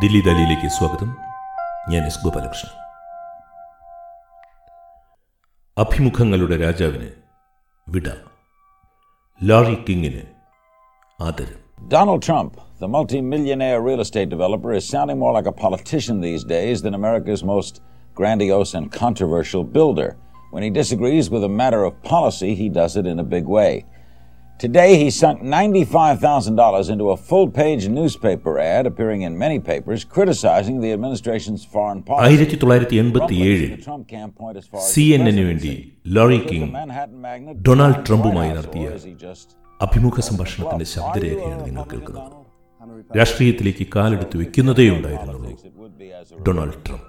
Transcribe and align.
ദില്ലി 0.00 0.20
ദലിയിലേക്ക് 0.26 0.68
സ്വാഗതം 0.76 1.10
ഞാൻ 1.92 2.02
എസ് 2.10 2.20
ഗോപാലകൃഷ്ണൻ 2.22 2.70
അഭിമുഖങ്ങളുടെ 5.76 6.56
രാജാവിന് 6.64 7.10
വിട 7.86 8.08
ലാറി 9.40 9.76
കിങ്ങിന് 9.88 10.24
ആദരം 11.20 11.58
Donald 11.94 12.20
Trump, 12.22 12.52
the 12.78 12.88
multi-millionaire 12.88 13.78
real 13.82 14.00
estate 14.00 14.28
developer, 14.28 14.72
is 14.72 14.84
sounding 14.88 15.18
more 15.18 15.32
like 15.32 15.46
a 15.46 15.56
politician 15.62 16.20
these 16.20 16.44
days 16.52 16.76
than 16.84 16.94
America's 16.94 17.42
most 17.44 17.74
grandiose 18.14 18.72
and 18.78 18.86
controversial 18.92 19.64
builder. 19.76 20.10
When 20.52 20.62
he 20.62 20.70
disagrees 20.70 21.28
with 21.30 21.44
a 21.44 21.52
matter 21.60 21.82
of 21.84 22.02
policy, 22.04 22.54
he 22.54 22.68
does 22.70 22.94
it 22.96 23.06
in 23.06 23.18
a 23.18 23.28
big 23.34 23.46
way. 23.56 23.72
Today, 24.59 24.97
he 24.97 25.11
sunk 25.11 25.41
$95,000 25.43 26.89
into 26.89 27.11
a 27.11 27.17
full 27.19 27.47
page 27.49 27.87
newspaper 27.89 28.57
ad 28.59 28.87
appearing 28.87 29.21
in 29.21 29.37
many 29.37 29.59
papers 29.61 30.03
criticizing 30.05 30.81
the 30.81 30.91
administration's 30.91 31.63
foreign 31.65 31.99
policy. 32.01 32.25
ആയിരത്തി 32.27 32.55
തൊള്ളായിരത്തി 32.55 32.97
എൺപത്തി 32.97 33.35
Rumbling 33.35 33.49
ഏഴിൽ 33.49 33.67
the 33.67 33.83
Trump 33.83 34.05
camp 34.07 34.31
point 34.35 34.57
as 34.61 34.65
far 34.71 34.79
as 34.79 34.87
C 34.91 35.03
N 35.17 35.23
എന്നിന് 35.23 35.43
വേണ്ടി 35.49 35.73
lorry 36.15 36.39
king 36.47 36.69
Donald 37.67 38.01
ട്രംപുമായി 38.07 38.51
നടത്തിയ 38.51 38.87
അഭിമുഖ 39.79 40.25
സംഭാഷണത്തിന്റെ 40.29 40.87
ശബ്ദരേഖയാണ് 40.95 41.61
നിങ്ങൾ 41.67 41.85
കേൾക്കുന്നത് 41.93 42.33
രാഷ്ട്രീയത്തിലേക്ക് 43.19 43.87
കാലെടുത്ത് 43.97 44.37
വെക്കുന്നതേ 44.43 44.87
ഉണ്ടായിരുന്നുള്ളൂ 44.95 45.53
ഡൊണാൾഡ് 46.47 46.81
ട്രംപ് 46.87 47.06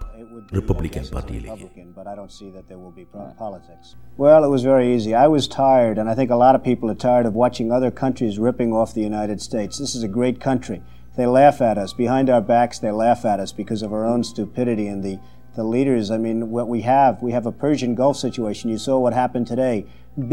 റിപ്പബ്ലിക്കൻ 0.58 1.04
പാർട്ടിയിലേക്ക് 1.13 1.52
Republican, 1.55 1.88
but 1.98 2.05
I 2.12 2.16
don't 2.20 2.34
see 2.40 2.50
that 2.55 2.66
there 2.70 2.80
will 2.84 2.95
be 3.02 3.05
pro- 3.13 3.30
politics. 3.44 3.88
Well, 4.23 4.41
it 4.48 4.52
was 4.55 4.63
very 4.72 4.88
easy. 4.95 5.12
I 5.26 5.27
was 5.36 5.45
tired, 5.63 5.98
and 6.00 6.08
I 6.13 6.16
think 6.20 6.30
a 6.32 6.41
lot 6.45 6.55
of 6.58 6.63
people 6.63 6.88
are 6.94 7.00
tired 7.09 7.27
of 7.30 7.34
watching 7.44 7.70
other 7.77 7.91
countries 8.04 8.36
ripping 8.48 8.72
off 8.80 8.90
the 8.94 9.05
United 9.12 9.40
States. 9.50 9.73
This 9.84 9.94
is 9.95 10.04
a 10.04 10.13
great 10.20 10.40
country. 10.49 10.79
They 11.18 11.27
laugh 11.40 11.57
at 11.70 11.77
us. 11.84 11.91
Behind 12.04 12.27
our 12.35 12.43
backs, 12.54 12.77
they 12.85 12.93
laugh 13.05 13.21
at 13.26 13.40
us 13.40 13.52
because 13.62 13.82
of 13.88 13.91
our 13.98 14.05
own 14.13 14.21
stupidity 14.24 14.88
and 14.88 15.02
the, 15.07 15.16
the 15.57 15.66
leaders. 15.76 16.05
I 16.10 16.20
mean, 16.26 16.38
what 16.57 16.68
we 16.68 16.82
have, 16.96 17.13
we 17.27 17.32
have 17.38 17.46
a 17.46 17.55
Persian 17.66 17.93
Gulf 17.93 18.18
situation. 18.18 18.66
You 18.70 18.79
saw 18.88 18.96
what 18.99 19.13
happened 19.13 19.48
today. 19.48 19.76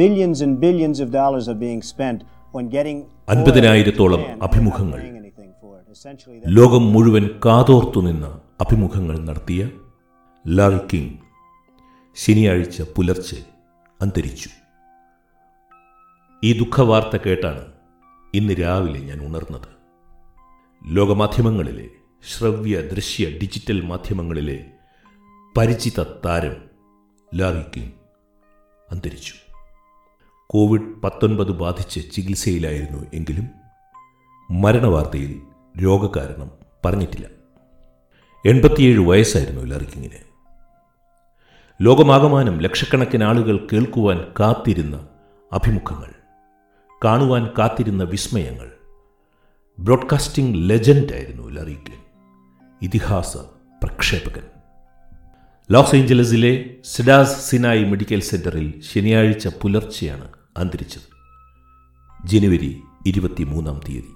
Billions 0.00 0.38
and 0.46 0.52
billions 0.66 0.98
of 1.04 1.10
dollars 1.20 1.46
are 1.48 1.58
being 1.68 1.82
spent 1.92 2.20
on 2.54 2.64
getting. 2.76 2.98
oil 3.00 3.32
അൻപതിനായിരത്തോളം 3.34 4.20
in 4.20 4.26
Japan 4.26 4.36
and 4.36 4.44
അഭിമുഖങ്ങൾ. 4.46 4.98
not 4.98 5.04
paying 5.04 5.18
anything 5.24 5.50
for 5.62 5.72
it. 5.80 5.86
Essentially, 5.96 6.36
that's 6.40 6.54
ലോകം 6.58 6.84
മുഴുവൻ 6.94 7.24
കാതോർത്തുനിന്ന 7.46 8.26
അഭിമുഖങ്ങൾ 8.64 9.16
നടത്തിയ 9.28 9.60
king 10.91 11.17
ശനിയാഴ്ച 12.15 12.81
പുലർച്ചെ 12.81 13.43
അന്തരിച്ചു. 14.01 14.49
ഈ 16.43 16.59
ദുഃഖവാർത്ത 16.59 17.17
കേട്ടാണ് 17.17 17.65
ഇന്ന് 18.33 18.53
രാവിലെ 18.53 18.99
ഞാൻ 18.99 19.27
ഉണർന്നത്. 19.27 19.67
ലോകമാധ്യമങ്ങളിലെ 20.87 21.89
ശ്രവ്യ 22.27 22.81
ദൃശ്യ 22.81 23.25
ഡിജിറ്റൽ 23.29 23.81
മാധ്യമങ്ങളിലെ 23.81 24.65
പരിചിത 25.57 26.03
താരം 26.03 26.55
ലാറി 27.35 27.61
കിങ് 27.75 27.91
അന്തരിച്ചു. 28.91 29.33
കോവിഡ് 30.47 31.01
പത്തൊൻപത് 31.01 31.51
ബാധിച്ച് 31.51 32.11
ചികിത്സയിലായിരുന്നു 32.11 33.05
എങ്കിലും 33.13 33.49
മരണവാർത്തയിൽ 34.61 35.41
രോഗകാരണം 35.83 36.51
പറഞ്ഞിട്ടില്ല. 36.85 37.27
എൺപത്തിയേഴ് 38.45 38.99
വയസ്സായിരുന്നു 38.99 39.61
ലാറിക്കിങ്ങിന് 39.61 40.34
ലോകമാകമാനം 41.81 42.59
ലക്ഷക്കണക്കിന് 42.59 43.23
ആളുകൾ 43.23 43.67
കേൾക്കുവാൻ 43.73 44.23
കാത്തിരുന്ന 44.39 45.07
അഭിമുഖങ്ങൾ 45.53 46.11
കാണുവാൻ 47.05 47.49
കാത്തിരുന്ന 47.57 48.03
വിസ്മയങ്ങൾ. 48.03 48.71
ബ്രോഡ്കാസ്റ്റിംഗ് 49.79 50.69
ലെജൻഡ് 50.69 50.69
ലെജൻഡായിരുന്നു 50.69 51.49
ലാറിക്കിൻ 51.49 51.99
ഇതിഹാസ 52.81 53.37
പ്രക്ഷേപകൻ. 53.83 54.41
ലോസ് 55.71 55.95
ഏഞ്ചലസിലെ 55.95 56.75
സിഡാസ് 56.85 57.49
സിനായി 57.49 57.83
മെഡിക്കൽ 57.83 58.19
സെന്ററിൽ 58.19 58.81
ശനിയാഴ്ച 58.93 59.47
പുലർച്ചെയാണ് 59.47 60.29
അന്തരിച്ചത് 60.57 61.09
ജനുവരി 62.25 62.81
ഇരുപത്തിമൂന്നാം 63.05 63.81
തീയതി. 63.89 64.13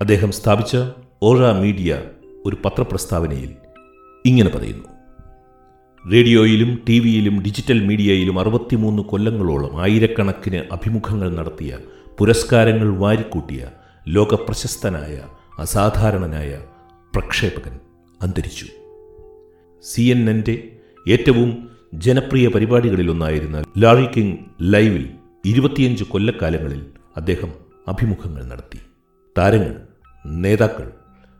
അദ്ദേഹം 0.00 0.32
സ്ഥാപിച്ച 0.32 0.76
ഓറ 1.22 1.52
മീഡിയ 1.52 2.02
ഒരു 2.46 2.56
പത്രപ്രസ്താവനയിൽ 2.64 3.56
ഇങ്ങനെ 4.26 4.50
പറയുന്നു. 4.50 4.89
റേഡിയോയിലും 6.04 6.78
ടി 6.88 6.98
വിയിലും 6.98 7.42
ഡിജിറ്റൽ 7.42 7.86
മീഡിയയിലും 7.86 8.38
അറുപത്തിമൂന്ന് 8.38 9.02
കൊല്ലങ്ങളോളം 9.02 9.80
ആയിരക്കണക്കിന് 9.80 10.64
അഭിമുഖങ്ങൾ 10.72 11.34
നടത്തിയ 11.34 11.78
പുരസ്കാരങ്ങൾ 12.18 12.96
വാരിക്കൂട്ടിയ 12.96 13.68
ലോകപ്രശസ്തനായ 14.08 15.22
അസാധാരണനായ 15.58 16.60
പ്രക്ഷേപകൻ 17.14 17.78
അന്തരിച്ചു. 18.22 18.66
സി 19.84 20.02
എൻ 20.02 20.30
എന്റെ 20.30 20.78
ഏറ്റവും 21.08 21.68
ജനപ്രിയ 21.94 22.48
പരിപാടികളിലൊന്നായിരുന്ന 22.48 23.62
ലാറി 23.78 24.06
കിങ് 24.06 24.36
ലൈവിൽ 24.60 25.10
ഇരുപത്തിയഞ്ച് 25.44 26.04
കൊല്ലക്കാലങ്ങളിൽ 26.04 26.86
അദ്ദേഹം 27.16 27.52
അഭിമുഖങ്ങൾ 27.88 28.42
നടത്തി. 28.44 28.78
താരങ്ങൾ 29.38 29.74
നേതാക്കൾ 30.26 30.92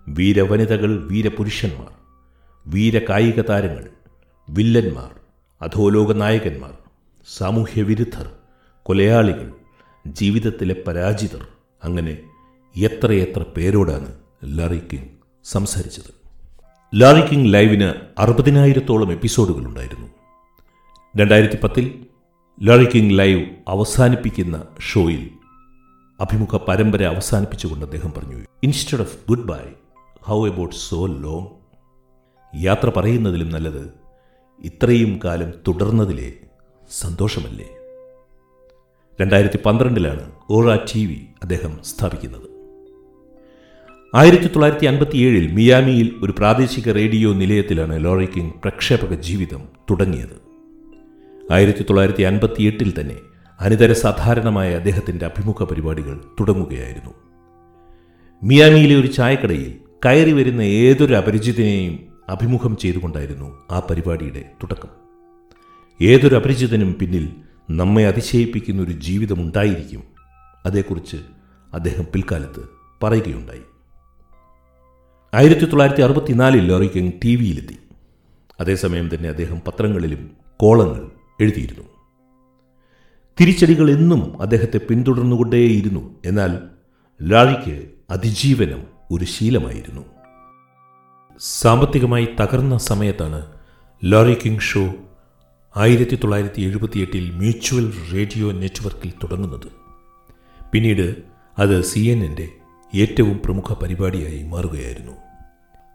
വീരവനിതകൾ 0.08 1.06
വീരപുരുഷന്മാർ 1.06 1.90
വീരകായിക 2.68 3.40
താരങ്ങൾ 3.40 3.84
വില്ലന്മാർ 4.52 5.10
അധോലോക 5.62 6.12
നായകന്മാർ 6.12 6.72
സാമൂഹ്യവിരുദ്ധർ 7.38 8.32
കൊലയാളികൾ 8.82 9.52
ജീവിതത്തിലെ 10.06 10.76
പരാജിതർ 10.86 11.46
അങ്ങനെ 11.84 12.18
എത്രയെത്ര 12.76 13.42
പേരോടാണ് 13.56 14.18
ലാറി 14.44 14.80
കിങ് 14.92 15.08
സംസാരിച്ചത്? 15.44 16.10
ലാറി 16.94 17.26
കിങ് 17.26 17.54
ലൈവിന് 17.54 17.94
അറുപതിനായിരത്തോളം 18.18 19.12
എപ്പിസോഡുകൾ 19.12 19.66
ഉണ്ടായിരുന്നു. 19.66 20.08
രണ്ടായിരത്തി 21.16 21.58
പത്തിൽ 21.64 22.04
ലാറി 22.62 22.84
കിങ് 22.84 23.18
ലൈവ് 23.18 23.46
അവസാനിപ്പിക്കുന്ന 23.68 24.66
ഷോയിൽ 24.92 25.30
അഭിമുഖ 26.20 26.56
പരമ്പര 26.56 27.02
അവസാനിപ്പിച്ചുകൊണ്ട് 27.02 27.84
അദ്ദേഹം 27.84 28.12
പറഞ്ഞു 28.16 28.44
instead 28.64 29.00
of 29.00 29.16
good 29.28 29.44
bye 29.44 29.64
how 30.22 30.46
about 30.46 30.76
so 30.76 31.06
long 31.06 31.46
യാത്ര 32.64 32.92
പറയുന്നതിലും 32.96 33.50
നല്ലത് 33.50 33.99
ഇത്രയും 34.64 35.20
കാലം 35.24 35.52
തുടർന്നതിലെ 35.68 36.32
സന്തോഷമല്ലേ? 36.90 37.68
രണ്ടായിരത്തി 39.20 39.58
പന്ത്രണ്ടിലാണ് 39.66 40.32
ഓറ 40.50 40.76
ടി 40.76 41.06
വി 41.06 41.16
അദ്ദേഹം 41.42 41.78
സ്ഥാപിക്കുന്നത്. 41.84 42.50
ആയിരത്തി 44.14 44.44
തൊള്ളായിരത്തി 44.44 44.86
അൻപത്തിയേഴിൽ 44.86 45.52
മിയാമിയിൽ 45.52 46.14
ഒരു 46.22 46.34
പ്രാദേശിക 46.38 46.92
റേഡിയോ 46.92 47.32
നിലയത്തിലാണ് 47.32 48.04
ലോറി 48.04 48.28
പ്രക്ഷേപക 48.64 49.14
ജീവിതം 49.14 49.68
തുടങ്ങിയത്. 49.90 50.40
ആയിരത്തി 51.52 51.82
തൊള്ളായിരത്തി 51.82 52.22
അൻപത്തിയെട്ടിൽ 52.22 53.00
തന്നെ 53.00 53.16
അനിതര 53.60 53.92
സാധാരണമായ 53.92 54.74
അദ്ദേഹത്തിന്റെ 54.74 55.26
അഭിമുഖ 55.26 55.64
പരിപാടികൾ 55.64 56.20
തുടങ്ങുകയായിരുന്നു. 56.40 57.10
മിയാമിയിലെ 58.42 59.00
ഒരു 59.00 59.06
ചായക്കടയിൽ 59.06 59.74
കയറി 60.06 60.32
വരുന്ന 60.32 60.62
ഏതൊരു 60.62 61.14
അപരിചിതനെയും 61.14 62.09
അഭിമുഖം 62.30 62.76
ചെയ്തുകൊണ്ടായിരുന്നു 62.76 63.58
ആ 63.70 63.80
പരിപാടിയുടെ 63.80 64.52
തുടക്കം. 64.62 64.88
ഏതൊരു 66.02 66.34
അപരിചിതനും 66.34 66.96
പിന്നിൽ 67.00 67.30
നമ്മെ 67.70 68.06
അതിശയിപ്പിക്കുന്ന 68.06 68.82
ഒരു 68.82 68.90
ജീവിതമുണ്ടായിരിക്കും. 68.90 70.02
അതേക്കുറിച്ച് 70.66 71.16
അദ്ദേഹം 71.74 72.06
പിൽക്കാലത്ത് 72.12 72.68
പറയുകയുണ്ടായി. 73.02 73.62
ആയിരത്തി 75.34 75.64
തൊള്ളായിരത്തി 75.64 76.02
അറുപത്തിനാലിൽ 76.02 76.66
ലോറി 76.66 77.20
ടി 77.24 77.36
വിയിലെത്തി 77.36 77.76
അതേസമയം 78.60 79.10
തന്നെ 79.14 79.28
അദ്ദേഹം 79.28 79.60
പത്രങ്ങളിലും 79.60 80.30
കോളങ്ങൾ 80.56 81.10
എഴുതിയിരുന്നു. 81.40 81.84
തിരിച്ചടികൾ 83.40 83.90
എന്നും 83.90 84.42
അദ്ദേഹത്തെ 84.42 84.78
പിന്തുടർന്നുകൊണ്ടേയിരുന്നു. 84.78 86.14
എന്നാൽ 86.24 86.58
ലാറിക്ക് 87.22 87.90
അതിജീവനം 88.10 88.82
ഒരു 89.10 89.24
ശീലമായിരുന്നു. 89.24 90.19
സാമ്പത്തികമായി 91.40 92.28
തകർന്ന 92.40 92.78
സമയത്താണ് 92.78 93.46
ലോറി 94.04 94.34
കിങ് 94.34 94.60
ഷോ 94.60 94.92
ആയിരത്തി 95.76 96.16
തൊള്ളായിരത്തി 96.16 96.62
എഴുപത്തിയെട്ടിൽ 96.62 97.30
മ്യൂച്വൽ 97.30 97.92
റേഡിയോ 98.12 98.52
നെറ്റ്വർക്കിൽ 98.52 99.10
തുടങ്ങുന്നത്. 99.10 99.66
പിന്നീട് 100.72 101.22
അത് 101.58 101.82
സി 101.82 102.00
എൻ 102.00 102.24
എന്റെ 102.24 102.48
ഏറ്റവും 102.94 103.40
പ്രമുഖ 103.44 103.72
പരിപാടിയായി 103.72 104.42
മാറുകയായിരുന്നു. 104.42 105.12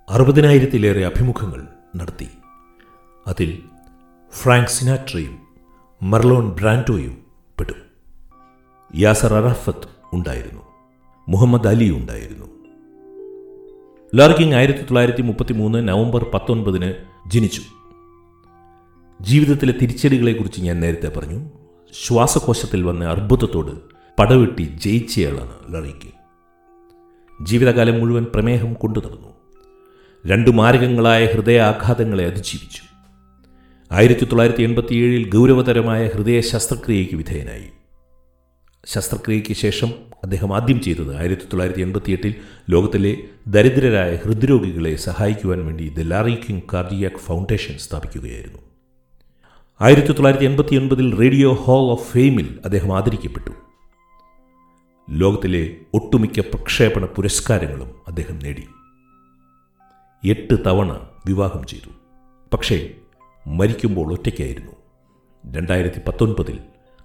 അറുപതിനായിരത്തിലേറെ 0.10 1.06
അഭിമുഖങ്ങൾ 1.06 1.68
നടത്തി. 1.96 2.28
അതിൽ 3.28 3.64
ഫ്രാങ്ക് 4.32 4.70
സിനാട്രയും 4.70 5.40
മർലോൺ 6.04 6.50
ബ്രാൻഡോയും 6.50 7.18
പെട്ടു 7.60 7.74
യാസർ 8.96 9.34
അറാഫത്ത് 9.34 9.88
ഉണ്ടായിരുന്നു. 10.14 10.62
മുഹമ്മദ് 11.30 11.68
അലി 11.68 11.90
ഉണ്ടായിരുന്നു. 11.90 12.55
ലാർക്കിംഗ് 14.16 14.56
ആയിരത്തി 14.56 14.80
തൊള്ളായിരത്തി 14.80 15.22
മുപ്പത്തി 15.22 15.54
മൂന്ന് 15.54 15.88
നവംബർ 15.88 16.26
പത്തൊൻപതിന് 16.34 16.94
ജനിച്ചു. 17.28 17.62
ജീവിതത്തിലെ 19.22 19.74
തിരിച്ചടികളെക്കുറിച്ച് 19.82 20.62
ഞാൻ 20.62 20.80
നേരത്തെ 20.80 21.20
പറഞ്ഞു. 21.20 21.50
ശ്വാസകോശത്തിൽ 22.06 22.84
വന്ന 22.84 23.06
അർബുദത്തോട് 23.06 23.72
പടവെട്ടി 24.20 24.64
ജയിച്ചയാളാണ് 24.64 25.76
ലറിക്ക് 25.76 26.14
ജീവിതകാലം 27.44 28.00
മുഴുവൻ 28.00 28.24
പ്രമേഹം 28.24 28.74
കൊണ്ടു 28.74 29.00
നടന്നു. 29.00 29.34
രണ്ട് 30.28 30.50
മാരകങ്ങളായ 30.50 31.26
ഹൃദയാഘാതങ്ങളെ 31.26 32.26
അതിജീവിച്ചു. 32.26 32.82
ആയിരത്തി 33.92 34.26
തൊള്ളായിരത്തി 34.26 34.64
എൺപത്തിയേഴിൽ 34.64 35.30
ഗൗരവതരമായ 35.30 36.08
ഹൃദയ 36.08 36.42
ശസ്ത്രക്രിയയ്ക്ക് 36.42 37.16
വിധേയനായി. 37.16 37.70
ശസ്ത്രക്രിയയ്ക്ക് 38.86 39.54
ശേഷം 39.54 39.88
അദ്ദേഹം 40.24 40.56
ആദ്യം 40.56 40.82
ചെയ്തത് 40.82 41.18
ആയിരത്തി 41.18 41.42
തൊള്ളായിരത്തി 41.42 41.82
എൺപത്തിയെട്ടിൽ 41.82 42.36
ലോകത്തിലെ 42.70 43.18
ദരിദ്രരായ 43.48 44.16
ഹൃദ്രോഗികളെ 44.16 44.96
സഹായിക്കുവാൻ 44.96 45.66
വേണ്ടി 45.66 45.90
the 45.90 46.00
Larry 46.00 46.36
King 46.36 46.62
cardiac 46.74 47.14
foundation 47.14 47.78
സ്ഥാപിക്കുകയായിരുന്നു. 47.78 48.60
ആയിരത്തി 49.82 50.08
തൊള്ളായിരത്തി 50.08 50.46
എൺപത്തി 50.46 50.76
ഒൻപതിൽ 50.76 51.18
റേഡിയോ 51.18 51.54
ഹാൾ 51.54 51.92
ഓഫ് 51.92 52.12
ഫെയിമിൽ 52.12 52.60
അദ്ദേഹം 52.66 52.98
ആദരിക്കപ്പെട്ടു. 52.98 53.52
ലോകത്തിലെ 55.10 55.76
ഒട്ടുമിക്ക 55.94 56.40
പ്രക്ഷേപണ 56.40 57.06
പുരസ്കാരങ്ങളും 57.06 57.92
അദ്ദേഹം 58.08 58.40
നേടി. 58.40 58.64
എട്ട് 60.30 60.54
തവണ 60.66 61.00
വിവാഹം 61.26 61.66
ചെയ്തു. 61.66 61.90
പക്ഷേ 62.54 62.94
മരിക്കുമ്പോൾ 63.48 64.12
ഒറ്റയ്ക്കായിരുന്നു. 64.12 64.72
രണ്ടായിരത്തി 65.56 66.02
പത്തൊൻപതിൽ 66.08 66.60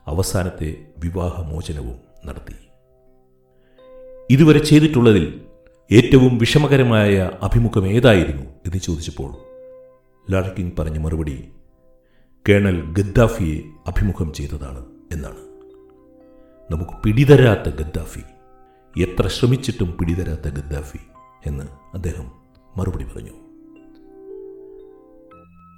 അവസാനത്തെ 0.07 0.87
വിവാഹമോചനവും 0.99 1.97
നടത്തി. 2.27 2.55
ഇതുവരെ 4.31 4.59
ചെയ്തിട്ടുള്ളതിൽ 4.59 5.41
ഏറ്റവും 5.93 6.39
വിഷമകരമായ 6.39 7.31
അഭിമുഖം 7.43 7.87
ഏതായിരുന്നു 7.87 8.43
എന്ന് 8.43 8.79
ചോദിച്ചപ്പോൾ 8.79 9.35
ലാർക്കിൻ 10.33 10.73
പറഞ്ഞ 10.79 10.99
മറുപടി 10.99 11.49
കേണൽ 12.49 12.93
ഗദ്ദാഫിയെ 12.93 13.61
അഭിമുഖം 13.87 14.33
ചെയ്തതാണ് 14.33 14.87
എന്നാണ്. 15.13 15.39
നമുക്ക് 16.71 17.03
പിടിതരാത്ത 17.03 17.75
ഗദ്ദാഫി 17.75 18.21
എത്ര 19.01 19.29
ശ്രമിച്ചിട്ടും 19.29 19.97
പിടിതരാത്ത 20.01 20.49
ഗദ്ദാഫി 20.49 20.99
എന്ന് 21.47 21.65
അദ്ദേഹം 21.95 22.33
മറുപടി 22.77 23.05
പറഞ്ഞു. 23.05 23.33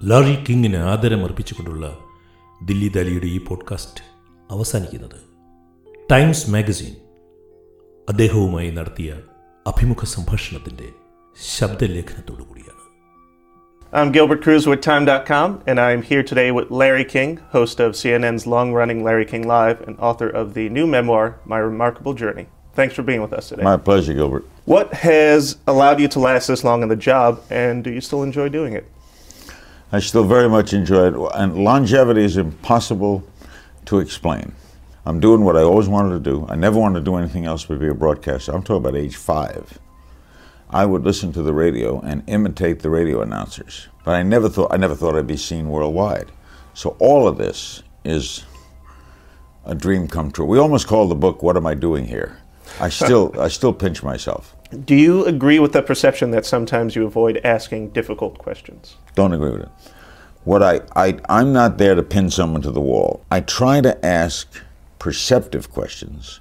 ലാറി 0.05 0.45
കിങ്ങിന് 0.49 0.77
ആദരം 0.77 1.25
അർപ്പിച്ചുകൊണ്ടുള്ള 1.25 1.99
ദില്ലി 2.65 2.89
ദാലിയുടെ 2.89 3.27
ഈ 3.27 3.45
പോഡ്കാസ്റ്റ് 3.45 4.12
അവസാനിക്കുന്നത് 4.54 5.20
ടൈംസ് 6.14 6.48
മാഗസിൻ 6.56 6.92
അദ്ദേഹവുമായി 8.12 8.70
നടത്തിയ 8.78 9.12
അഭിമുഖ 9.72 10.04
സംഭാഷണത്തിൻ്റെ 10.18 10.90
ശബ്ദലേഖനത്തോടു 11.56 12.44
കൂടിയാണ് 12.50 12.74
I'm 13.94 14.10
Gilbert 14.16 14.42
Cruz 14.46 14.64
with 14.70 14.82
Time.com, 14.82 15.50
and 15.70 15.78
I'm 15.80 16.02
here 16.02 16.24
today 16.32 16.52
with 16.52 16.70
Larry 16.80 17.06
King, 17.06 17.30
host 17.56 17.78
of 17.80 17.90
CNN's 18.00 18.46
long 18.54 18.74
running 18.74 19.00
Larry 19.08 19.26
King 19.26 19.48
Live 19.48 19.78
and 19.86 19.94
author 20.10 20.28
of 20.42 20.54
the 20.58 20.66
new 20.78 20.86
memoir, 20.96 21.26
My 21.46 21.60
Remarkable 21.60 22.14
Journey. 22.14 22.46
Thanks 22.80 22.94
for 22.98 23.04
being 23.10 23.22
with 23.22 23.34
us 23.38 23.46
today. 23.50 23.64
My 23.64 23.78
pleasure, 23.78 24.14
Gilbert. 24.14 24.44
What 24.66 24.94
has 25.06 25.58
allowed 25.74 26.00
you 26.04 26.10
to 26.16 26.20
last 26.20 26.46
this 26.52 26.64
long 26.70 26.84
in 26.84 26.90
the 26.90 27.02
job, 27.12 27.32
and 27.62 27.76
do 27.86 27.90
you 27.90 28.02
still 28.02 28.24
enjoy 28.24 28.48
doing 28.50 28.74
it? 28.74 28.86
I 29.92 30.00
still 30.00 30.26
very 30.26 30.50
much 30.50 30.74
enjoy 30.74 31.04
it, 31.12 31.16
and 31.42 31.58
longevity 31.70 32.26
is 32.32 32.36
impossible 32.46 33.16
to 33.87 33.99
explain. 33.99 34.53
I'm 35.05 35.19
doing 35.19 35.45
what 35.45 35.57
I 35.57 35.63
always 35.63 35.89
wanted 35.89 36.23
to 36.23 36.31
do. 36.31 36.47
I 36.49 36.55
never 36.55 36.79
wanted 36.79 37.01
to 37.01 37.05
do 37.05 37.17
anything 37.17 37.45
else 37.45 37.65
but 37.65 37.81
be 37.81 37.89
a 37.89 37.95
broadcaster. 37.95 38.53
I'm 38.53 38.63
talking 38.63 38.87
about 38.87 38.97
age 38.97 39.17
five. 39.17 39.79
I 40.71 40.87
would 40.87 41.05
listen 41.05 41.33
to 41.35 41.43
the 41.43 41.53
radio 41.53 42.01
and 42.01 42.23
imitate 42.27 42.81
the 42.81 42.89
radio 42.89 43.21
announcers, 43.21 43.89
but 44.05 44.15
I 44.15 44.23
never 44.23 44.49
thought 44.49 44.73
I 44.73 44.77
never 44.79 44.95
thought 44.95 45.17
I'd 45.17 45.27
be 45.27 45.37
seen 45.37 45.69
worldwide. 45.69 46.31
So 46.73 46.97
all 46.99 47.29
of 47.29 47.37
this 47.37 47.83
is 48.05 48.45
a 49.67 49.75
dream 49.75 50.09
come 50.09 50.31
true. 50.31 50.47
We 50.47 50.59
almost 50.59 50.87
call 50.87 51.09
the 51.09 51.15
book 51.15 51.43
"What 51.43 51.57
Am 51.57 51.67
I 51.67 51.75
Doing 51.75 52.07
Here." 52.07 52.39
I 52.81 52.89
still 53.01 53.35
I 53.39 53.49
still 53.49 53.75
pinch 53.75 54.03
myself. 54.03 54.57
Do 54.85 54.95
you 54.95 55.27
agree 55.27 55.59
with 55.59 55.73
the 55.73 55.83
perception 55.83 56.31
that 56.31 56.47
sometimes 56.47 56.97
you 56.97 57.05
avoid 57.05 57.39
asking 57.45 57.91
difficult 57.91 58.39
questions? 58.39 58.97
Don't 59.15 59.35
agree 59.35 59.51
with 59.51 59.63
it. 59.63 59.69
What 60.45 60.63
I, 60.63 60.81
I 60.97 61.19
I'm 61.29 61.53
not 61.53 61.79
there 61.79 61.95
to 61.95 62.03
pin 62.03 62.31
someone 62.31 62.63
to 62.63 62.71
the 62.71 62.81
wall. 62.81 63.25
I 63.31 63.41
try 63.41 63.81
to 63.81 64.05
ask 64.05 64.61
perceptive 64.99 65.71
questions, 65.71 66.41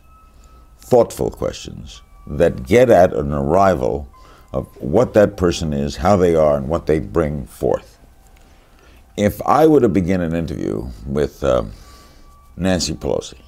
thoughtful 0.80 1.30
questions 1.30 2.02
that 2.28 2.66
get 2.66 2.90
at 2.90 3.14
an 3.14 3.32
arrival 3.32 4.10
of 4.54 4.68
what 4.82 5.14
that 5.14 5.38
person 5.38 5.74
is, 5.74 5.98
how 5.98 6.16
they 6.16 6.36
are, 6.36 6.58
and 6.58 6.68
what 6.68 6.86
they 6.86 7.00
bring 7.00 7.46
forth. 7.46 7.98
If 9.18 9.42
I 9.44 9.68
were 9.68 9.80
to 9.80 9.90
begin 9.90 10.22
an 10.22 10.36
interview 10.36 10.88
with 11.06 11.44
uh, 11.44 11.64
Nancy 12.58 12.94
Pelosi 12.94 13.42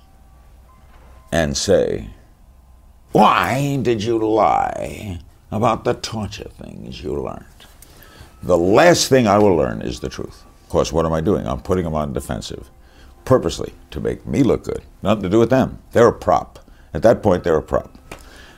and 1.32 1.58
say, 1.58 2.10
Why 3.12 3.80
did 3.82 4.04
you 4.04 4.18
lie 4.20 5.20
about 5.52 5.84
the 5.84 5.94
torture 5.94 6.50
things 6.50 7.04
you 7.04 7.14
learned? 7.22 7.46
The 8.44 8.58
last 8.58 9.08
thing 9.08 9.26
I 9.26 9.38
will 9.38 9.56
learn 9.56 9.82
is 9.82 10.02
the 10.02 10.10
truth. 10.10 10.44
Of 10.64 10.70
course, 10.70 10.92
what 10.92 11.06
am 11.06 11.14
I 11.14 11.22
doing? 11.22 11.48
I'm 11.48 11.62
putting 11.62 11.86
them 11.86 11.96
on 11.96 12.12
defensive 12.12 12.70
purposely 13.24 13.74
to 13.92 14.02
make 14.02 14.26
me 14.26 14.44
look 14.44 14.66
good. 14.66 14.82
Nothing 15.02 15.24
to 15.24 15.30
do 15.30 15.40
with 15.40 15.50
them. 15.50 15.80
They're 15.94 16.10
a 16.10 16.14
prop. 16.14 16.60
At 16.94 17.04
that 17.04 17.24
point, 17.24 17.46
they're 17.46 17.58
a 17.58 17.64
prop. 17.64 17.98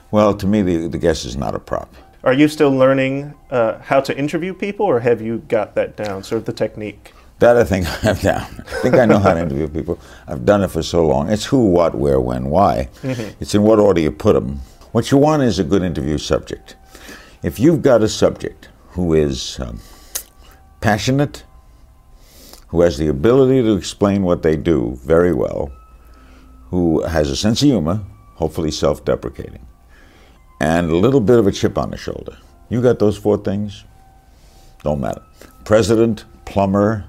Well, 0.09 0.33
to 0.35 0.47
me, 0.47 0.63
the, 0.63 0.87
the 0.87 0.97
guest 0.97 1.23
is 1.25 1.37
not 1.37 1.53
a 1.53 1.59
prop. 1.59 1.93
Are 2.23 2.33
you 2.33 2.47
still 2.47 2.71
learning 2.71 3.35
uh, 3.51 3.79
how 3.79 4.01
to 4.01 4.17
interview 4.17 4.55
people, 4.55 4.87
or 4.87 4.99
have 5.01 5.21
you 5.21 5.39
got 5.47 5.75
that 5.75 5.95
down, 5.95 6.23
sort 6.23 6.39
of 6.39 6.45
the 6.45 6.53
technique? 6.53 7.13
That 7.37 7.55
I 7.55 7.63
think 7.63 7.85
I 8.03 8.07
have 8.07 8.21
down. 8.21 8.63
I 8.67 8.81
think 8.81 8.95
I 8.95 9.05
know 9.05 9.19
how 9.19 9.35
to 9.35 9.41
interview 9.41 9.67
people. 9.67 9.99
I've 10.27 10.45
done 10.45 10.63
it 10.63 10.71
for 10.71 10.81
so 10.81 11.05
long. 11.05 11.29
It's 11.29 11.45
who, 11.45 11.69
what, 11.69 11.93
where, 11.93 12.19
when, 12.19 12.45
why. 12.45 12.89
It's 13.39 13.53
in 13.53 13.61
what 13.61 13.77
order 13.77 14.01
you 14.01 14.11
put 14.11 14.33
them. 14.33 14.61
What 14.93 15.11
you 15.11 15.19
want 15.19 15.43
is 15.43 15.59
a 15.59 15.63
good 15.63 15.83
interview 15.83 16.17
subject. 16.17 16.75
If 17.43 17.59
you've 17.59 17.83
got 17.83 18.01
a 18.01 18.07
subject 18.07 18.69
who 18.95 19.13
is 19.13 19.59
um, 19.59 19.77
passionate, 20.80 21.44
who 22.68 22.80
has 22.80 22.97
the 22.97 23.09
ability 23.09 23.62
to 23.62 23.75
explain 23.75 24.24
what 24.24 24.42
they 24.42 24.56
do 24.56 24.97
very 25.03 25.33
well, 25.33 25.69
who 26.69 27.01
has 27.03 27.30
a 27.30 27.36
sense 27.36 27.62
of 27.62 27.68
humor, 27.68 28.01
hopefully 28.36 28.71
self 28.71 29.03
deprecating, 29.03 29.68
and 30.62 30.89
a 30.89 30.95
little 30.95 31.19
bit 31.19 31.38
of 31.38 31.45
a 31.45 31.51
chip 31.51 31.77
on 31.77 31.92
the 31.92 31.97
shoulder. 31.97 32.38
You 32.69 32.81
got 32.81 33.00
those 33.00 33.18
four 33.18 33.38
things? 33.38 33.83
Don't 34.81 35.01
matter. 35.01 35.21
President, 35.65 36.24
plumber, 36.45 37.06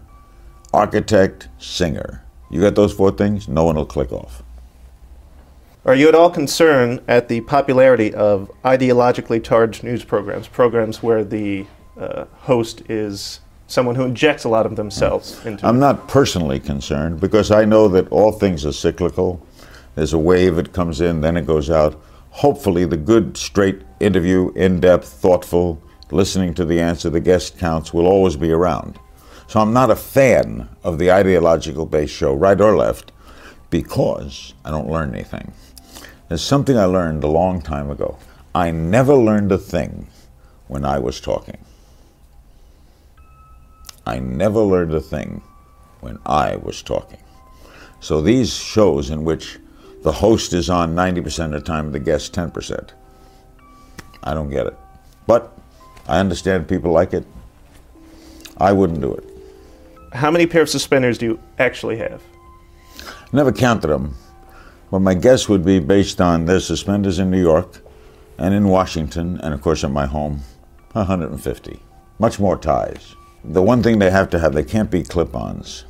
architect, 0.75 1.47
singer. 1.59 2.25
You 2.51 2.61
got 2.61 2.75
those 2.75 2.93
four 2.93 3.13
things? 3.13 3.47
No 3.47 3.63
one 3.63 3.77
will 3.77 3.87
click 3.87 4.11
off. 4.11 4.43
Are 5.85 5.95
you 5.95 6.09
at 6.09 6.17
all 6.17 6.31
concerned 6.31 7.01
at 7.07 7.29
the 7.29 7.43
popularity 7.43 8.13
of 8.13 8.51
ideologically 8.65 9.43
charged 9.43 9.85
news 9.85 10.05
programs, 10.05 10.49
programs 10.49 11.01
where 11.01 11.23
the 11.23 11.65
uh, 11.99 12.27
host 12.41 12.83
is 12.89 13.41
someone 13.67 13.95
who 13.95 14.05
injects 14.05 14.45
a 14.45 14.49
lot 14.49 14.67
of 14.67 14.77
themselves 14.77 15.45
into 15.45 15.67
I'm 15.67 15.79
not 15.79 16.09
personally 16.09 16.61
concerned 16.61 17.21
because 17.21 17.51
I 17.51 17.65
know 17.65 17.89
that 17.89 18.09
all 18.09 18.33
things 18.33 18.65
are 18.65 18.73
cyclical. 18.73 19.45
There's 19.95 20.13
a 20.13 20.19
wave, 20.19 20.59
it 20.59 20.73
comes 20.73 21.01
in, 21.01 21.21
then 21.21 21.37
it 21.37 21.47
goes 21.47 21.71
out. 21.71 22.01
Hopefully, 22.31 22.85
the 22.85 22.99
good, 22.99 23.37
straight 23.37 23.81
interview, 23.99 24.53
in 24.55 24.79
depth, 24.79 25.09
thoughtful, 25.09 25.83
listening 26.11 26.53
to 26.55 26.65
the 26.65 26.81
answer, 26.81 27.09
the 27.09 27.21
guest 27.21 27.59
counts 27.59 27.95
will 27.95 28.07
always 28.07 28.37
be 28.37 28.53
around. 28.53 28.99
So 29.49 29.61
I'm 29.61 29.73
not 29.73 29.91
a 29.91 29.97
fan 29.97 30.69
of 30.85 30.99
the 30.99 31.11
ideological 31.11 31.87
based 31.87 32.15
show, 32.15 32.35
right 32.35 32.61
or 32.61 32.77
left, 32.77 33.13
because 33.71 34.55
I 34.65 34.71
don't 34.71 34.91
learn 34.91 35.15
anything. 35.15 35.53
There's 36.29 36.43
something 36.43 36.77
I 36.77 36.85
learned 36.85 37.25
a 37.25 37.29
long 37.29 37.63
time 37.63 37.91
ago. 37.91 38.19
I 38.55 38.71
never 38.71 39.15
learned 39.15 39.53
a 39.53 39.59
thing 39.59 40.09
when 40.69 40.85
I 40.85 40.99
was 40.99 41.21
talking. 41.21 41.59
I 44.07 44.21
never 44.21 44.61
learned 44.61 44.95
a 44.95 45.01
thing 45.01 45.43
when 46.01 46.19
I 46.25 46.57
was 46.57 46.81
talking. 46.83 47.19
So 48.01 48.21
these 48.21 48.55
shows 48.55 49.11
in 49.11 49.25
which 49.25 49.59
the 50.03 50.13
host 50.13 50.53
is 50.53 50.71
on 50.71 50.95
90% 50.95 51.47
of 51.47 51.51
the 51.51 51.61
time, 51.61 51.91
the 51.91 51.99
guest 51.99 52.33
10%, 52.33 52.91
I 54.23 54.35
don't 54.35 54.51
get 54.51 54.67
it. 54.67 54.77
But 55.27 55.57
I 56.07 56.21
understand 56.21 56.69
people 56.69 56.93
like 56.93 57.13
it. 57.13 57.27
I 58.59 58.73
wouldn't 58.73 59.01
do 59.01 59.13
it. 59.13 59.25
How 60.13 60.31
many 60.31 60.47
pair 60.47 60.63
of 60.63 60.69
suspenders 60.69 61.19
do 61.19 61.27
you 61.27 61.41
actually 61.59 61.99
have? 61.99 62.23
Never 63.33 63.51
counted 63.51 63.89
them. 63.89 64.15
But 64.91 65.01
my 65.01 65.15
guess 65.15 65.49
would 65.49 65.65
be 65.65 65.81
based 65.81 66.21
on 66.21 66.45
their 66.45 66.61
suspenders 66.61 67.19
in 67.19 67.31
New 67.31 67.41
York 67.41 67.83
and 68.39 68.55
in 68.55 68.69
Washington, 68.69 69.41
and 69.41 69.53
of 69.53 69.63
course 69.63 69.83
at 69.83 69.91
my 69.91 70.07
home, 70.07 70.43
150. 70.93 71.81
Much 72.19 72.39
more 72.39 72.57
ties. 72.57 73.17
The 73.49 73.63
one 73.63 73.83
thing 73.83 74.01
they 74.01 74.11
have 74.11 74.29
to 74.31 74.41
have, 74.41 74.55
they 74.55 74.65
can't 74.65 74.91
be 74.91 75.05
clip 75.05 75.35
ons. 75.35 75.85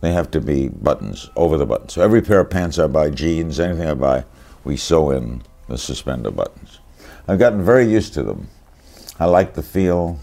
They 0.00 0.12
have 0.12 0.30
to 0.30 0.40
be 0.40 0.68
buttons, 0.68 1.28
over 1.36 1.58
the 1.58 1.66
buttons. 1.66 1.92
So 1.92 2.02
every 2.02 2.22
pair 2.22 2.40
of 2.40 2.48
pants 2.48 2.78
I 2.78 2.86
buy, 2.86 3.10
jeans, 3.10 3.60
anything 3.60 3.86
I 3.86 3.94
buy, 3.94 4.24
we 4.64 4.78
sew 4.78 5.10
in 5.10 5.42
the 5.68 5.76
suspender 5.76 6.30
buttons. 6.30 6.80
I've 7.28 7.38
gotten 7.38 7.62
very 7.62 7.86
used 7.86 8.14
to 8.14 8.22
them. 8.22 8.48
I 9.18 9.26
like 9.26 9.52
the 9.52 9.62
feel. 9.62 10.18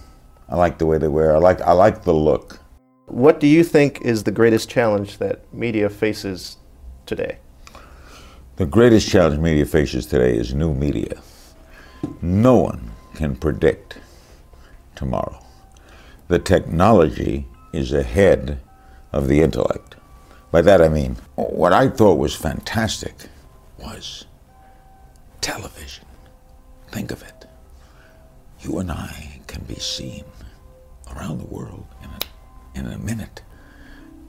I 0.49 0.55
like 0.55 0.79
the 0.79 0.87
way 0.87 0.97
they 0.97 1.07
wear. 1.07 1.35
I 1.35 1.39
like, 1.39 1.61
I 1.61 1.73
like 1.73 2.03
the 2.03 2.13
look. 2.13 2.59
What 3.05 3.39
do 3.39 3.45
you 3.45 3.63
think 3.63 4.01
is 4.01 4.23
the 4.23 4.31
greatest 4.31 4.67
challenge 4.67 5.19
that 5.19 5.53
media 5.53 5.89
faces 5.89 6.57
today? 7.05 7.37
The 8.55 8.65
greatest 8.65 9.07
challenge 9.07 9.39
media 9.39 9.65
faces 9.67 10.07
today 10.07 10.35
is 10.35 10.55
new 10.55 10.73
media. 10.73 11.21
No 12.21 12.55
one 12.57 12.91
can 13.13 13.35
predict, 13.35 13.99
tomorrow. 14.95 15.46
The 16.27 16.39
technology 16.39 17.47
is 17.71 17.93
ahead 17.93 18.59
of 19.13 19.27
the 19.27 19.41
intellect. 19.41 19.95
By 20.51 20.61
that 20.61 20.81
I 20.81 20.89
mean, 20.89 21.17
what 21.35 21.73
I 21.73 21.89
thought 21.89 22.17
was 22.17 22.35
fantastic 22.35 23.13
was 23.77 24.25
television. 25.41 26.05
Think 26.89 27.11
of 27.11 27.21
it. 27.21 27.45
You 28.61 28.79
and 28.79 28.91
I 28.91 29.41
can 29.47 29.63
be 29.63 29.75
seen 29.75 30.23
around 31.15 31.39
the 31.39 31.45
world 31.45 31.85
in 32.03 32.09
a, 32.09 32.87
in 32.87 32.93
a 32.93 32.97
minute. 32.97 33.41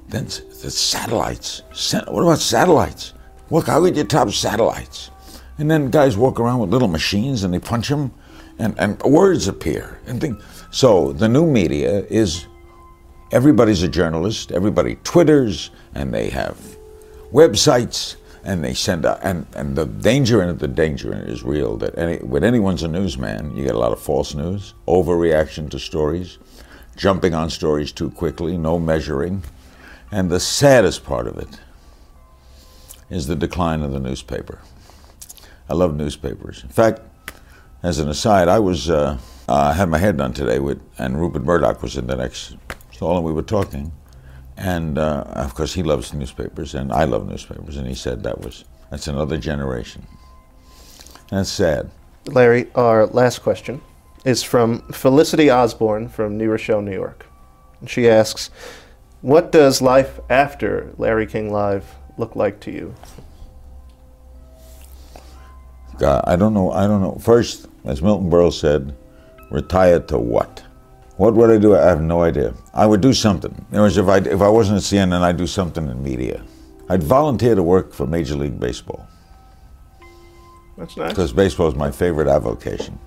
Then 0.08 0.24
the 0.24 0.70
satellites. 0.70 1.62
What 1.92 2.22
about 2.22 2.38
satellites? 2.38 3.14
Look, 3.50 3.66
how 3.66 3.80
could 3.80 3.96
you 3.96 4.04
top 4.04 4.30
satellites? 4.30 5.10
And 5.58 5.70
then 5.70 5.90
guys 5.90 6.16
walk 6.16 6.38
around 6.38 6.60
with 6.60 6.70
little 6.70 6.88
machines 6.88 7.42
and 7.42 7.52
they 7.52 7.58
punch 7.58 7.88
them, 7.88 8.12
and, 8.58 8.78
and 8.78 9.00
words 9.02 9.48
appear 9.48 10.00
and 10.06 10.20
things. 10.20 10.42
So 10.70 11.12
the 11.12 11.28
new 11.28 11.46
media 11.46 12.04
is 12.10 12.46
everybody's 13.32 13.82
a 13.82 13.88
journalist. 13.88 14.52
Everybody 14.52 14.96
twitters 15.02 15.70
and 15.94 16.12
they 16.12 16.28
have 16.30 16.58
websites 17.32 18.16
and 18.44 18.62
they 18.62 18.74
send 18.74 19.06
out. 19.06 19.18
And, 19.22 19.46
and 19.54 19.76
the 19.76 19.86
danger 19.86 20.42
in 20.42 20.50
it, 20.50 20.58
the 20.58 20.68
danger 20.68 21.12
in 21.12 21.18
it 21.20 21.28
is 21.28 21.42
real. 21.42 21.76
That 21.76 21.96
any, 21.98 22.16
when 22.18 22.44
anyone's 22.44 22.82
a 22.82 22.88
newsman, 22.88 23.56
you 23.56 23.64
get 23.64 23.74
a 23.74 23.78
lot 23.78 23.92
of 23.92 24.00
false 24.00 24.34
news, 24.34 24.74
overreaction 24.86 25.70
to 25.70 25.78
stories, 25.78 26.38
jumping 26.96 27.34
on 27.34 27.50
stories 27.50 27.92
too 27.92 28.10
quickly, 28.10 28.56
no 28.56 28.78
measuring. 28.78 29.42
And 30.10 30.30
the 30.30 30.40
saddest 30.40 31.04
part 31.04 31.26
of 31.26 31.38
it 31.38 31.60
is 33.10 33.26
the 33.26 33.36
decline 33.36 33.82
of 33.82 33.92
the 33.92 34.00
newspaper. 34.00 34.60
I 35.68 35.74
love 35.74 35.94
newspapers. 35.94 36.62
In 36.62 36.70
fact, 36.70 37.00
as 37.82 37.98
an 37.98 38.08
aside, 38.08 38.48
I 38.48 38.58
was 38.58 38.88
uh, 38.88 39.18
uh, 39.48 39.72
had 39.72 39.88
my 39.88 39.98
hair 39.98 40.12
done 40.12 40.32
today 40.32 40.58
with, 40.58 40.80
and 40.98 41.20
Rupert 41.20 41.44
Murdoch 41.44 41.82
was 41.82 41.96
in 41.96 42.06
the 42.06 42.16
next 42.16 42.56
stall, 42.92 43.16
and 43.16 43.24
we 43.24 43.32
were 43.32 43.42
talking, 43.42 43.92
and 44.56 44.98
uh, 44.98 45.24
of 45.28 45.54
course 45.54 45.74
he 45.74 45.82
loves 45.82 46.12
newspapers, 46.12 46.74
and 46.74 46.92
I 46.92 47.04
love 47.04 47.26
newspapers, 47.28 47.76
and 47.76 47.86
he 47.86 47.94
said 47.94 48.22
that 48.22 48.40
was 48.40 48.64
that's 48.90 49.08
another 49.08 49.38
generation. 49.38 50.06
That's 51.30 51.50
sad. 51.50 51.90
Larry, 52.26 52.70
our 52.74 53.06
last 53.06 53.42
question 53.42 53.80
is 54.24 54.42
from 54.42 54.80
Felicity 54.92 55.50
Osborne 55.50 56.08
from 56.08 56.36
New 56.36 56.50
Rochelle, 56.50 56.82
New 56.82 56.92
York. 56.92 57.26
And 57.80 57.88
she 57.88 58.08
asks, 58.08 58.50
What 59.20 59.52
does 59.52 59.80
life 59.80 60.20
after 60.28 60.92
Larry 60.98 61.26
King 61.26 61.50
Live 61.52 61.94
look 62.16 62.34
like 62.34 62.60
to 62.60 62.70
you? 62.70 62.94
God, 65.98 66.24
I 66.26 66.36
don't 66.36 66.54
know. 66.54 66.70
I 66.70 66.86
don't 66.86 67.02
know. 67.02 67.18
First, 67.20 67.66
as 67.84 68.02
Milton 68.02 68.30
Berle 68.30 68.52
said, 68.52 68.94
retire 69.50 70.00
to 70.00 70.18
what? 70.18 70.62
What 71.16 71.34
would 71.34 71.50
I 71.50 71.58
do? 71.58 71.76
I 71.76 71.86
have 71.86 72.00
no 72.00 72.22
idea. 72.22 72.54
I 72.74 72.86
would 72.86 73.00
do 73.00 73.12
something. 73.12 73.52
In 73.70 73.78
other 73.78 73.82
words, 73.82 73.96
if 73.96 74.06
I 74.08 74.18
if 74.18 74.40
I 74.40 74.48
wasn't 74.48 74.76
at 74.78 74.84
CNN, 74.84 75.20
I'd 75.22 75.36
do 75.36 75.46
something 75.46 75.88
in 75.88 76.02
media. 76.02 76.42
I'd 76.88 77.02
volunteer 77.02 77.54
to 77.54 77.62
work 77.62 77.92
for 77.92 78.06
Major 78.06 78.34
League 78.36 78.58
Baseball 78.58 79.06
That's 80.78 80.96
nice. 80.96 81.10
because 81.10 81.32
baseball 81.32 81.68
is 81.68 81.74
my 81.74 81.90
favorite 81.90 82.28
avocation. 82.28 82.98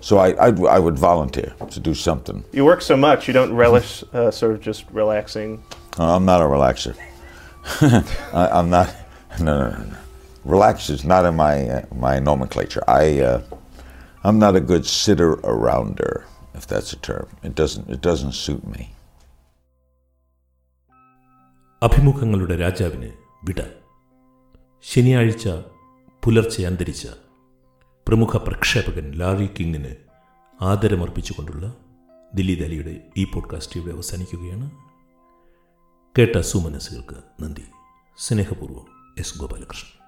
So 0.00 0.16
I 0.18 0.28
I'd, 0.46 0.58
I 0.64 0.78
would 0.78 0.98
volunteer 0.98 1.52
to 1.70 1.80
do 1.80 1.94
something. 1.94 2.42
You 2.52 2.64
work 2.64 2.80
so 2.80 2.96
much, 2.96 3.28
you 3.28 3.34
don't 3.34 3.52
relish 3.54 4.02
uh, 4.14 4.30
sort 4.30 4.52
of 4.52 4.62
just 4.62 4.84
relaxing. 4.90 5.62
Uh, 5.98 6.16
I'm 6.16 6.24
not 6.24 6.40
a 6.40 6.44
relaxer. 6.44 6.96
I, 8.32 8.48
I'm 8.58 8.70
not. 8.70 8.94
No, 9.38 9.58
no, 9.60 9.70
no, 9.76 9.84
no. 9.84 9.96
Relax 10.44 10.88
is 10.88 11.04
not 11.04 11.26
in 11.26 11.36
my 11.36 11.68
uh, 11.68 11.82
my 11.94 12.18
nomenclature. 12.18 12.82
I 12.88 13.20
uh, 13.20 13.42
I'm 14.24 14.38
not 14.38 14.54
a 14.54 14.60
good 14.60 14.84
sitter 14.86 15.36
arounder, 15.42 16.24
if 16.54 16.66
that's 16.66 16.92
a 16.92 16.98
term. 16.98 17.28
It 17.42 17.54
doesn't 17.54 17.86
it 17.88 18.00
doesn't 18.02 18.34
suit 18.34 18.64
me. 18.72 18.84
അഭിമുഖങ്ങളുടെ 21.82 22.56
രാജാവിന് 22.56 23.08
വിട 23.44 23.60
ശനിയാഴ്ച 24.84 25.48
പുലർച്ചെ 26.22 26.62
അന്തരിച്ച 26.62 27.06
പ്രമുഖ 28.06 28.36
പ്രക്ഷേപകൻ 28.36 29.06
Larry 29.12 29.46
കിങ്ങിന് 29.58 29.92
ആദരമർപ്പിച്ചുകൊണ്ടുള്ള 30.60 31.64
Delhi 32.34 32.56
ദാലിയുടെ 32.60 32.94
ഈ 33.16 33.24
podcast 33.24 33.80
ഇവിടെ 33.80 33.94
അവസാനിക്കുകയാണ് 33.94 34.68
കേട്ട 36.16 36.36
സുമനസ്സുകൾക്ക് 36.40 37.18
നന്ദി 37.42 37.66
സ്നേഹപൂർവം 38.18 38.86
എസ് 39.18 39.38
ഗോപാലകൃഷ്ണൻ 39.38 39.99